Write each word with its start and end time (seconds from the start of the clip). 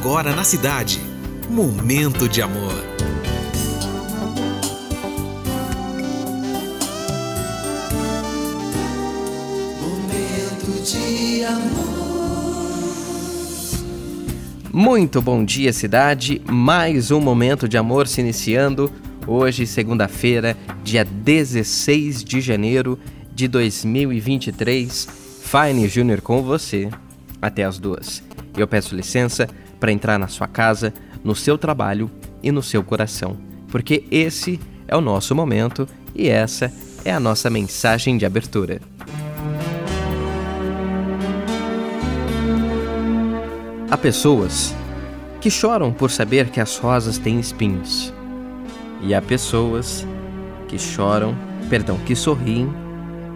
agora 0.00 0.34
na 0.34 0.44
cidade. 0.44 0.98
Momento 1.50 2.26
de 2.26 2.40
amor. 2.40 2.72
Momento 9.82 10.82
de 10.82 11.44
amor. 11.44 12.80
Muito 14.72 15.20
bom 15.20 15.44
dia, 15.44 15.70
cidade. 15.70 16.40
Mais 16.48 17.10
um 17.10 17.20
momento 17.20 17.68
de 17.68 17.76
amor 17.76 18.08
se 18.08 18.22
iniciando. 18.22 18.90
Hoje, 19.26 19.66
segunda-feira, 19.66 20.56
dia 20.82 21.04
16 21.04 22.24
de 22.24 22.40
janeiro 22.40 22.98
de 23.34 23.46
2023. 23.46 25.06
Fine 25.42 25.86
Júnior 25.88 26.22
com 26.22 26.42
você 26.42 26.88
até 27.42 27.64
as 27.64 27.78
duas. 27.78 28.29
Eu 28.56 28.66
peço 28.66 28.94
licença 28.94 29.48
para 29.78 29.92
entrar 29.92 30.18
na 30.18 30.28
sua 30.28 30.46
casa, 30.46 30.92
no 31.22 31.34
seu 31.34 31.56
trabalho 31.56 32.10
e 32.42 32.50
no 32.50 32.62
seu 32.62 32.82
coração, 32.82 33.36
porque 33.68 34.04
esse 34.10 34.60
é 34.86 34.96
o 34.96 35.00
nosso 35.00 35.34
momento 35.34 35.88
e 36.14 36.28
essa 36.28 36.72
é 37.04 37.12
a 37.12 37.20
nossa 37.20 37.48
mensagem 37.48 38.18
de 38.18 38.26
abertura. 38.26 38.80
Há 43.90 43.96
pessoas 43.96 44.74
que 45.40 45.50
choram 45.50 45.92
por 45.92 46.10
saber 46.10 46.50
que 46.50 46.60
as 46.60 46.76
rosas 46.76 47.18
têm 47.18 47.40
espinhos. 47.40 48.12
E 49.02 49.14
há 49.14 49.22
pessoas 49.22 50.06
que 50.68 50.78
choram, 50.78 51.34
perdão, 51.68 51.98
que 51.98 52.14
sorriem 52.14 52.70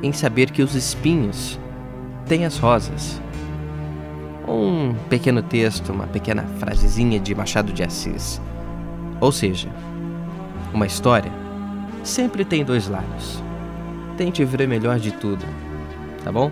em 0.02 0.12
saber 0.12 0.50
que 0.50 0.62
os 0.62 0.74
espinhos 0.74 1.58
têm 2.26 2.44
as 2.44 2.58
rosas 2.58 3.20
um 4.46 4.94
pequeno 5.08 5.42
texto, 5.42 5.92
uma 5.92 6.06
pequena 6.06 6.44
frasezinha 6.58 7.18
de 7.18 7.34
Machado 7.34 7.72
de 7.72 7.82
Assis. 7.82 8.40
Ou 9.20 9.32
seja, 9.32 9.68
uma 10.72 10.86
história 10.86 11.32
sempre 12.02 12.44
tem 12.44 12.64
dois 12.64 12.88
lados. 12.88 13.42
Tente 14.16 14.44
ver 14.44 14.68
melhor 14.68 14.98
de 14.98 15.12
tudo, 15.12 15.44
tá 16.22 16.30
bom? 16.30 16.50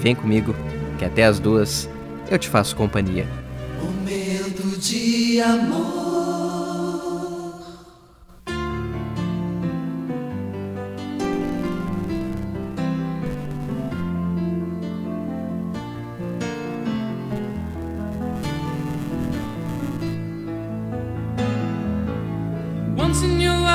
Vem 0.00 0.14
comigo, 0.14 0.54
que 0.98 1.04
até 1.04 1.24
as 1.24 1.38
duas 1.38 1.88
eu 2.30 2.38
te 2.38 2.48
faço 2.48 2.76
companhia. 2.76 3.26
De 4.80 5.40
amor. 5.42 6.09
in 23.10 23.40
your 23.40 23.52
life 23.58 23.69